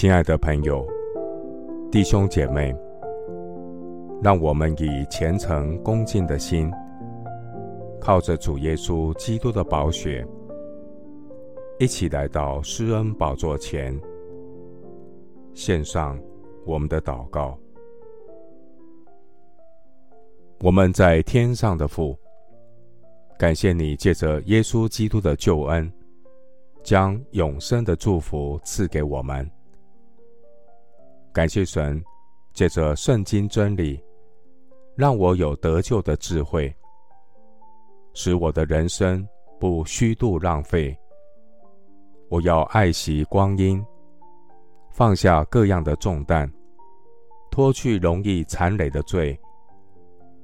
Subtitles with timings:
[0.00, 0.82] 亲爱的朋友、
[1.92, 2.74] 弟兄姐妹，
[4.22, 6.72] 让我们以虔诚恭敬的心，
[8.00, 10.26] 靠着主耶稣基督的宝血，
[11.78, 13.94] 一起来到施恩宝座前，
[15.52, 16.18] 献上
[16.64, 17.58] 我们的祷告。
[20.62, 22.18] 我们在天上的父，
[23.38, 25.92] 感谢你借着耶稣基督的救恩，
[26.82, 29.46] 将永生的祝福赐给我们。
[31.32, 32.02] 感谢神，
[32.52, 34.02] 借着圣经真理，
[34.96, 36.74] 让我有得救的智慧，
[38.14, 39.26] 使我的人生
[39.60, 40.96] 不虚度浪费。
[42.28, 43.84] 我要爱惜光阴，
[44.90, 46.52] 放下各样的重担，
[47.48, 49.38] 脱去容易残累的罪，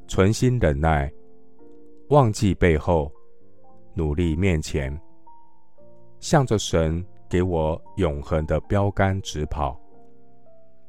[0.07, 1.12] 存心忍耐，
[2.11, 3.11] 忘记背后，
[3.93, 4.97] 努力面前，
[6.21, 9.81] 向着神给我永恒的标杆直跑。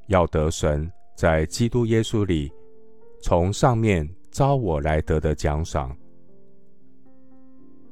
[0.08, 2.52] 要得神在基督耶稣里
[3.22, 5.96] 从上面召我来得的奖赏。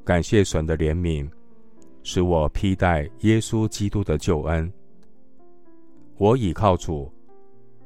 [0.04, 1.30] 感谢神的怜悯，
[2.04, 4.72] 使我披戴耶稣基督的救恩。
[6.18, 7.12] 我倚靠主，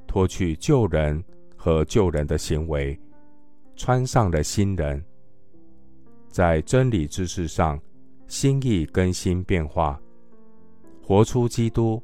[0.06, 1.24] 脱去旧人
[1.56, 3.00] 和旧人的行为，
[3.76, 5.04] 穿上了新人。
[6.28, 7.80] 在真理知识上，
[8.28, 10.00] 心意更新变化，
[11.02, 12.04] 活出基督，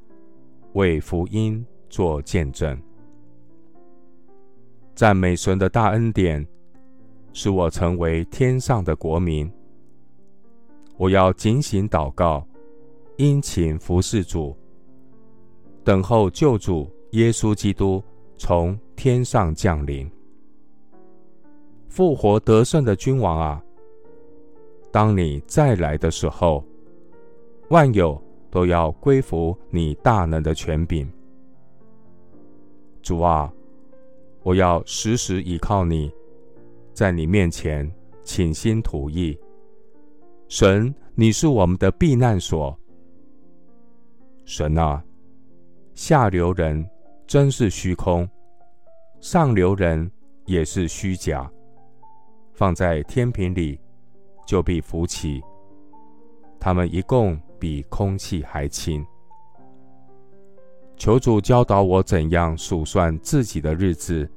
[0.74, 1.64] 为福音。
[1.90, 2.80] 做见证，
[4.96, 6.46] 赞美神的大恩典，
[7.34, 9.50] 使我成为天上的国民。
[10.98, 12.46] 我要警醒祷告，
[13.18, 14.56] 殷勤服侍主，
[15.84, 18.02] 等候救主耶稣基督
[18.38, 20.10] 从天上降临。
[21.90, 23.62] 复活得胜的君王啊，
[24.92, 26.64] 当你再来的时候，
[27.70, 31.10] 万有都要归服你大能的权柄。
[33.06, 33.54] 主啊，
[34.42, 36.12] 我要时时倚靠你，
[36.92, 37.88] 在你面前
[38.24, 39.40] 倾心吐意。
[40.48, 42.76] 神，你是我们的避难所。
[44.44, 45.06] 神啊，
[45.94, 46.84] 下流人
[47.28, 48.28] 真是虚空，
[49.20, 50.12] 上流人
[50.48, 51.48] 也是虚假。
[52.54, 53.80] 放在天平里，
[54.48, 55.44] 就必浮起。
[56.60, 59.06] 他们一共比空气还轻。
[61.06, 64.28] 求主教导我怎样数算自己的日子，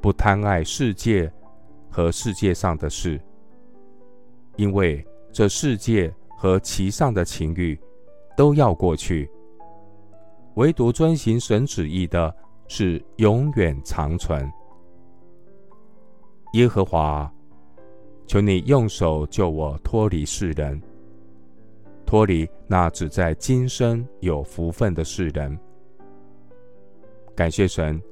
[0.00, 1.32] 不贪爱世界
[1.88, 3.20] 和世界上的事，
[4.56, 7.78] 因为这世界和其上的情欲
[8.36, 9.30] 都要过去，
[10.54, 12.34] 唯独遵行神旨意的
[12.66, 14.52] 是永远长存。
[16.54, 17.32] 耶和华，
[18.26, 20.82] 求你用手救我脱离世人。
[22.10, 25.56] 脱离那只在今生有福分的世人。
[27.36, 28.02] 感谢神，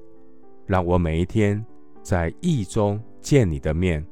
[0.66, 1.66] 让我每一天
[2.00, 4.06] 在义中见你的面，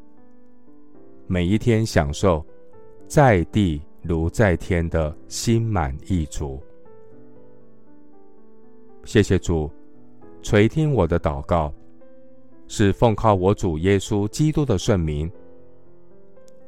[1.29, 2.45] 每一天享受
[3.07, 6.61] 在地如在天的心满意足。
[9.05, 9.71] 谢谢主
[10.43, 11.73] 垂听我的祷告，
[12.67, 15.31] 是奉靠我主耶稣基督的圣名。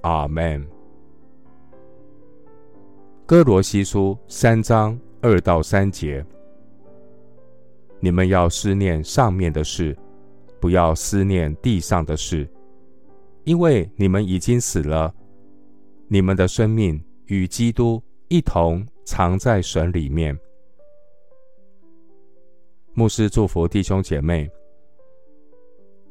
[0.03, 0.65] 阿门。
[3.29, 6.25] 哥罗西书三章二到三节：
[8.01, 9.95] 你们要思念上面的事，
[10.59, 12.49] 不要思念地上的事，
[13.45, 15.15] 因为你们已经死了，
[16.07, 20.35] 你们的生命与基督一同藏在神里面。
[22.95, 24.51] 牧师祝福弟兄姐妹，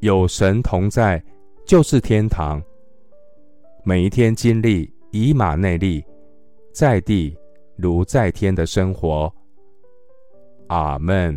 [0.02, 1.20] 有神同在
[1.66, 2.62] 就是天堂。
[3.84, 6.06] 每一天经历以马内利。
[6.80, 7.36] 在地
[7.76, 9.34] 如在天的生活，
[10.68, 11.36] 阿门。